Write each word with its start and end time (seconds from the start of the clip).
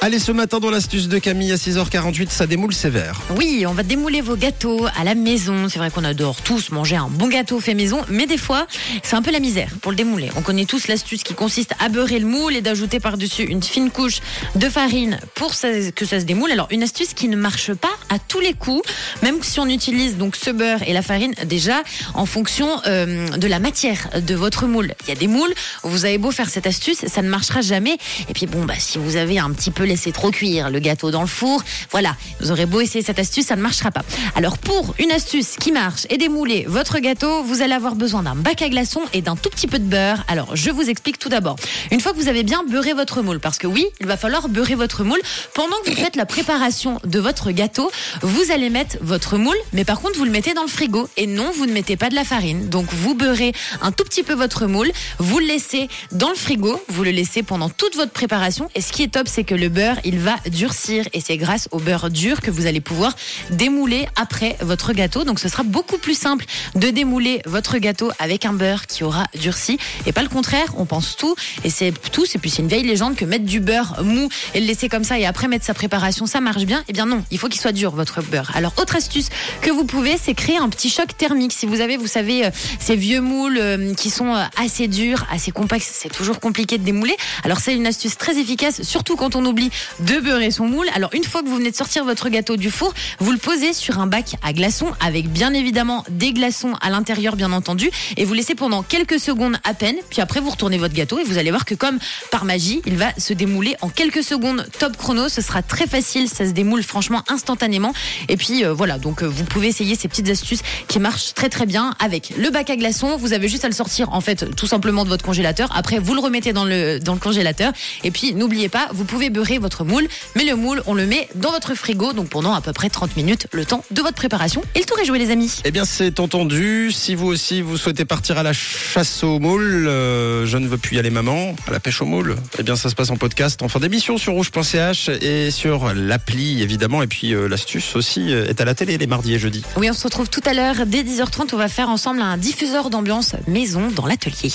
Allez, 0.00 0.20
ce 0.20 0.30
matin 0.30 0.60
dans 0.60 0.70
l'astuce 0.70 1.08
de 1.08 1.18
Camille 1.18 1.50
à 1.50 1.56
6h48, 1.56 2.30
ça 2.30 2.46
démoule 2.46 2.72
sévère. 2.72 3.20
Oui, 3.36 3.64
on 3.66 3.72
va 3.72 3.82
démouler 3.82 4.20
vos 4.20 4.36
gâteaux 4.36 4.86
à 4.96 5.02
la 5.02 5.16
maison. 5.16 5.68
C'est 5.68 5.80
vrai 5.80 5.90
qu'on 5.90 6.04
adore 6.04 6.40
tous 6.40 6.70
manger 6.70 6.94
un 6.94 7.08
bon 7.08 7.26
gâteau 7.26 7.58
fait 7.58 7.74
maison, 7.74 8.02
mais 8.08 8.26
des 8.26 8.38
fois, 8.38 8.68
c'est 9.02 9.16
un 9.16 9.22
peu 9.22 9.32
la 9.32 9.40
misère 9.40 9.70
pour 9.82 9.90
le 9.90 9.96
démouler. 9.96 10.30
On 10.36 10.42
connaît 10.42 10.66
tous 10.66 10.86
l'astuce 10.86 11.24
qui 11.24 11.34
consiste 11.34 11.74
à 11.80 11.88
beurrer 11.88 12.20
le 12.20 12.26
moule 12.26 12.54
et 12.54 12.60
d'ajouter 12.60 13.00
par-dessus 13.00 13.42
une 13.42 13.60
fine 13.60 13.90
couche 13.90 14.20
de 14.54 14.68
farine 14.68 15.18
pour 15.34 15.50
que 15.50 16.06
ça 16.06 16.20
se 16.20 16.24
démoule. 16.24 16.52
Alors, 16.52 16.68
une 16.70 16.84
astuce 16.84 17.12
qui 17.12 17.26
ne 17.26 17.36
marche 17.36 17.74
pas 17.74 17.88
à 18.08 18.20
tous 18.20 18.40
les 18.40 18.54
coups, 18.54 18.88
même 19.22 19.42
si 19.42 19.58
on 19.58 19.66
utilise 19.66 20.16
donc 20.16 20.36
ce 20.36 20.50
beurre 20.50 20.82
et 20.86 20.92
la 20.92 21.02
farine 21.02 21.34
déjà 21.44 21.82
en 22.14 22.24
fonction 22.24 22.68
euh, 22.86 23.28
de 23.30 23.46
la 23.48 23.58
matière 23.58 24.10
de 24.14 24.34
votre 24.36 24.66
moule. 24.66 24.94
Il 25.02 25.08
y 25.08 25.12
a 25.12 25.16
des 25.16 25.26
moules 25.26 25.54
vous 25.82 26.04
avez 26.04 26.18
beau 26.18 26.30
faire 26.30 26.48
cette 26.48 26.66
astuce, 26.66 27.06
ça 27.06 27.22
ne 27.22 27.28
marchera 27.28 27.60
jamais. 27.60 27.98
Et 28.28 28.32
puis 28.32 28.46
bon, 28.46 28.64
bah, 28.64 28.74
si 28.78 28.98
vous 28.98 29.16
avez 29.16 29.38
un 29.38 29.50
petit 29.50 29.70
peu 29.70 29.84
laissé 29.88 30.12
trop 30.12 30.30
cuire 30.30 30.70
le 30.70 30.78
gâteau 30.78 31.10
dans 31.10 31.22
le 31.22 31.26
four, 31.26 31.62
voilà, 31.90 32.16
vous 32.40 32.50
aurez 32.50 32.66
beau 32.66 32.80
essayer 32.80 33.04
cette 33.04 33.18
astuce, 33.18 33.46
ça 33.46 33.56
ne 33.56 33.62
marchera 33.62 33.90
pas. 33.90 34.02
Alors 34.36 34.58
pour 34.58 34.94
une 34.98 35.10
astuce 35.10 35.56
qui 35.56 35.72
marche 35.72 36.06
et 36.10 36.18
démouler 36.18 36.64
votre 36.68 36.98
gâteau, 36.98 37.42
vous 37.42 37.62
allez 37.62 37.74
avoir 37.74 37.94
besoin 37.94 38.22
d'un 38.22 38.34
bac 38.34 38.62
à 38.62 38.68
glaçons 38.68 39.02
et 39.12 39.22
d'un 39.22 39.36
tout 39.36 39.50
petit 39.50 39.66
peu 39.66 39.78
de 39.78 39.84
beurre. 39.84 40.24
Alors 40.28 40.54
je 40.54 40.70
vous 40.70 40.88
explique 40.88 41.18
tout 41.18 41.28
d'abord. 41.28 41.56
Une 41.90 42.00
fois 42.00 42.12
que 42.12 42.18
vous 42.18 42.28
avez 42.28 42.42
bien 42.42 42.62
beurré 42.64 42.92
votre 42.92 43.22
moule, 43.22 43.40
parce 43.40 43.58
que 43.58 43.66
oui, 43.66 43.86
il 44.00 44.06
va 44.06 44.16
falloir 44.16 44.48
beurrer 44.48 44.74
votre 44.74 45.04
moule, 45.04 45.20
pendant 45.54 45.76
que 45.84 45.90
vous 45.90 45.96
faites 45.96 46.16
la 46.16 46.26
préparation 46.26 47.00
de 47.04 47.18
votre 47.18 47.50
gâteau, 47.50 47.90
vous 48.22 48.52
allez 48.52 48.70
mettre 48.70 48.96
votre 49.00 49.38
moule, 49.38 49.56
mais 49.72 49.84
par 49.84 50.00
contre 50.00 50.18
vous 50.18 50.24
le 50.24 50.30
mettez 50.30 50.54
dans 50.54 50.62
le 50.62 50.68
frigo 50.68 51.08
et 51.16 51.26
non, 51.26 51.50
vous 51.54 51.66
ne 51.66 51.72
mettez 51.72 51.96
pas 51.96 52.10
de 52.10 52.14
la 52.14 52.24
farine. 52.24 52.68
Donc 52.68 52.86
vous 52.92 53.14
beurrez 53.14 53.52
un 53.82 53.92
tout 53.92 54.04
petit 54.04 54.22
peu 54.22 54.34
votre 54.34 54.66
moule, 54.66 54.90
vous 55.18 55.38
le 55.38 55.46
laissez 55.46 55.88
dans 56.12 56.28
le 56.28 56.34
frigo, 56.36 56.80
vous 56.88 57.04
le 57.04 57.10
laissez 57.10 57.42
pendant 57.42 57.70
toute 57.70 57.96
votre 57.96 58.12
préparation 58.12 58.68
et 58.74 58.80
ce 58.80 58.92
qui 58.92 59.02
est 59.02 59.12
top 59.12 59.28
c'est 59.28 59.44
que 59.44 59.54
le 59.54 59.68
beurre 59.68 59.77
il 60.04 60.18
va 60.18 60.36
durcir 60.50 61.06
et 61.12 61.20
c'est 61.20 61.36
grâce 61.36 61.68
au 61.70 61.78
beurre 61.78 62.10
dur 62.10 62.40
que 62.40 62.50
vous 62.50 62.66
allez 62.66 62.80
pouvoir 62.80 63.14
démouler 63.50 64.08
après 64.16 64.56
votre 64.60 64.92
gâteau. 64.92 65.24
Donc 65.24 65.38
ce 65.38 65.48
sera 65.48 65.62
beaucoup 65.62 65.98
plus 65.98 66.18
simple 66.18 66.44
de 66.74 66.88
démouler 66.90 67.40
votre 67.46 67.78
gâteau 67.78 68.10
avec 68.18 68.44
un 68.44 68.52
beurre 68.52 68.86
qui 68.86 69.04
aura 69.04 69.26
durci 69.38 69.78
et 70.06 70.12
pas 70.12 70.22
le 70.22 70.28
contraire, 70.28 70.66
on 70.76 70.84
pense 70.84 71.16
tout 71.16 71.34
et 71.64 71.70
c'est 71.70 71.92
tout, 72.12 72.24
et 72.34 72.38
puis 72.38 72.50
c'est 72.50 72.62
une 72.62 72.68
vieille 72.68 72.86
légende 72.86 73.16
que 73.16 73.24
mettre 73.24 73.44
du 73.44 73.60
beurre 73.60 74.02
mou 74.02 74.28
et 74.54 74.60
le 74.60 74.66
laisser 74.66 74.88
comme 74.88 75.04
ça 75.04 75.18
et 75.18 75.26
après 75.26 75.48
mettre 75.48 75.64
sa 75.64 75.74
préparation 75.74 76.26
ça 76.26 76.40
marche 76.40 76.64
bien. 76.64 76.82
Eh 76.88 76.92
bien 76.92 77.06
non, 77.06 77.22
il 77.30 77.38
faut 77.38 77.48
qu'il 77.48 77.60
soit 77.60 77.72
dur 77.72 77.94
votre 77.94 78.22
beurre. 78.22 78.50
Alors 78.54 78.72
autre 78.78 78.96
astuce 78.96 79.28
que 79.60 79.70
vous 79.70 79.84
pouvez 79.84 80.16
c'est 80.16 80.34
créer 80.34 80.56
un 80.58 80.68
petit 80.68 80.90
choc 80.90 81.16
thermique. 81.16 81.52
Si 81.52 81.66
vous 81.66 81.80
avez, 81.80 81.96
vous 81.96 82.06
savez, 82.06 82.46
euh, 82.46 82.50
ces 82.80 82.96
vieux 82.96 83.20
moules 83.20 83.58
euh, 83.58 83.94
qui 83.94 84.10
sont 84.10 84.34
euh, 84.34 84.44
assez 84.56 84.88
durs, 84.88 85.26
assez 85.30 85.50
complexes, 85.50 85.90
c'est 85.92 86.12
toujours 86.12 86.40
compliqué 86.40 86.78
de 86.78 86.84
démouler. 86.84 87.16
Alors 87.44 87.58
c'est 87.58 87.74
une 87.74 87.86
astuce 87.86 88.16
très 88.16 88.38
efficace, 88.38 88.82
surtout 88.82 89.16
quand 89.16 89.36
on 89.36 89.44
oublie 89.44 89.67
de 90.00 90.20
beurrer 90.20 90.50
son 90.50 90.66
moule. 90.66 90.86
Alors 90.94 91.10
une 91.14 91.24
fois 91.24 91.42
que 91.42 91.48
vous 91.48 91.56
venez 91.56 91.70
de 91.70 91.76
sortir 91.76 92.04
votre 92.04 92.28
gâteau 92.28 92.56
du 92.56 92.70
four, 92.70 92.92
vous 93.18 93.32
le 93.32 93.38
posez 93.38 93.72
sur 93.72 93.98
un 93.98 94.06
bac 94.06 94.36
à 94.42 94.52
glaçons 94.52 94.92
avec 95.00 95.28
bien 95.28 95.54
évidemment 95.54 96.04
des 96.10 96.32
glaçons 96.32 96.74
à 96.80 96.90
l'intérieur 96.90 97.36
bien 97.36 97.52
entendu 97.52 97.90
et 98.16 98.24
vous 98.24 98.34
laissez 98.34 98.54
pendant 98.54 98.82
quelques 98.82 99.18
secondes 99.18 99.56
à 99.64 99.74
peine. 99.74 99.96
Puis 100.10 100.20
après 100.20 100.40
vous 100.40 100.50
retournez 100.50 100.78
votre 100.78 100.94
gâteau 100.94 101.18
et 101.18 101.24
vous 101.24 101.38
allez 101.38 101.50
voir 101.50 101.64
que 101.64 101.74
comme 101.74 101.98
par 102.30 102.44
magie, 102.44 102.82
il 102.86 102.96
va 102.96 103.12
se 103.18 103.32
démouler 103.32 103.76
en 103.80 103.88
quelques 103.88 104.22
secondes. 104.22 104.66
Top 104.78 104.96
chrono, 104.96 105.28
ce 105.28 105.40
sera 105.40 105.62
très 105.62 105.86
facile, 105.86 106.28
ça 106.28 106.46
se 106.46 106.52
démoule 106.52 106.82
franchement 106.82 107.22
instantanément. 107.28 107.92
Et 108.28 108.36
puis 108.36 108.64
euh, 108.64 108.72
voilà, 108.72 108.98
donc 108.98 109.22
euh, 109.22 109.26
vous 109.26 109.44
pouvez 109.44 109.68
essayer 109.68 109.94
ces 109.94 110.08
petites 110.08 110.28
astuces 110.28 110.62
qui 110.88 110.98
marchent 110.98 111.34
très 111.34 111.48
très 111.48 111.66
bien 111.66 111.94
avec 111.98 112.32
le 112.36 112.50
bac 112.50 112.70
à 112.70 112.76
glaçons. 112.76 113.16
Vous 113.16 113.32
avez 113.32 113.48
juste 113.48 113.64
à 113.64 113.68
le 113.68 113.74
sortir 113.74 114.12
en 114.12 114.20
fait 114.20 114.54
tout 114.54 114.66
simplement 114.66 115.04
de 115.04 115.08
votre 115.08 115.24
congélateur. 115.24 115.70
Après 115.74 115.98
vous 115.98 116.14
le 116.14 116.20
remettez 116.20 116.52
dans 116.52 116.64
le 116.64 116.98
dans 116.98 117.14
le 117.14 117.20
congélateur 117.20 117.72
et 118.04 118.10
puis 118.10 118.34
n'oubliez 118.34 118.68
pas, 118.68 118.88
vous 118.92 119.04
pouvez 119.04 119.30
beurrer 119.30 119.57
votre 119.58 119.84
moule, 119.84 120.08
mais 120.34 120.44
le 120.44 120.56
moule 120.56 120.82
on 120.86 120.94
le 120.94 121.06
met 121.06 121.28
dans 121.34 121.50
votre 121.50 121.74
frigo 121.74 122.12
donc 122.12 122.28
pendant 122.28 122.52
à 122.52 122.60
peu 122.60 122.72
près 122.72 122.88
30 122.88 123.16
minutes 123.16 123.46
le 123.52 123.64
temps 123.64 123.84
de 123.90 124.00
votre 124.02 124.16
préparation. 124.16 124.62
Et 124.74 124.80
le 124.80 124.84
tour 124.84 124.98
est 124.98 125.04
joué 125.04 125.18
les 125.18 125.30
amis. 125.30 125.60
Eh 125.64 125.70
bien, 125.70 125.84
c'est 125.84 126.20
entendu. 126.20 126.90
Si 126.92 127.14
vous 127.14 127.26
aussi, 127.26 127.60
vous 127.60 127.76
souhaitez 127.76 128.04
partir 128.04 128.38
à 128.38 128.42
la 128.42 128.52
chasse 128.52 129.22
aux 129.22 129.38
moules, 129.38 129.86
euh, 129.86 130.46
je 130.46 130.56
ne 130.58 130.66
veux 130.66 130.78
plus 130.78 130.96
y 130.96 130.98
aller, 130.98 131.10
maman, 131.10 131.54
à 131.66 131.70
la 131.70 131.80
pêche 131.80 132.00
aux 132.02 132.06
moules, 132.06 132.36
eh 132.58 132.62
bien, 132.62 132.76
ça 132.76 132.90
se 132.90 132.94
passe 132.94 133.10
en 133.10 133.16
podcast 133.16 133.62
en 133.62 133.68
fin 133.68 133.80
d'émission 133.80 134.18
sur 134.18 134.32
rouge.ch 134.32 135.08
et 135.20 135.50
sur 135.50 135.94
l'appli, 135.94 136.62
évidemment. 136.62 137.02
Et 137.02 137.06
puis, 137.06 137.34
euh, 137.34 137.48
l'astuce 137.48 137.96
aussi 137.96 138.32
euh, 138.32 138.46
est 138.46 138.60
à 138.60 138.64
la 138.64 138.74
télé 138.74 138.98
les 138.98 139.06
mardis 139.06 139.34
et 139.34 139.38
jeudis. 139.38 139.62
Oui, 139.76 139.88
on 139.90 139.94
se 139.94 140.04
retrouve 140.04 140.28
tout 140.28 140.42
à 140.44 140.54
l'heure 140.54 140.86
dès 140.86 141.02
10h30. 141.02 141.50
On 141.52 141.56
va 141.56 141.68
faire 141.68 141.88
ensemble 141.88 142.22
un 142.22 142.36
diffuseur 142.36 142.90
d'ambiance 142.90 143.34
maison 143.46 143.88
dans 143.94 144.06
l'atelier. 144.06 144.52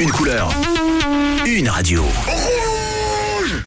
Une 0.00 0.10
couleur. 0.10 0.50
Une 1.46 1.68
radio. 1.68 2.04